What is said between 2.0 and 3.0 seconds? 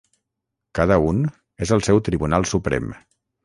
tribunal suprem.